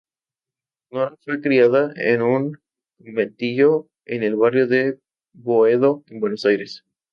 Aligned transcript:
Nora 0.89 1.15
fue 1.23 1.41
criada 1.41 1.93
en 1.95 2.23
un 2.23 2.59
conventillo 2.97 3.87
en 4.05 4.23
el 4.23 4.35
barrio 4.35 4.65
de 4.65 4.97
Boedo 5.33 6.03
en 6.07 6.19
Buenos 6.19 6.43
Aires. 6.43 6.83